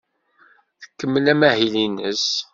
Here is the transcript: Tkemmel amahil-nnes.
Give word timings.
Tkemmel 0.81 1.31
amahil-nnes. 1.33 2.27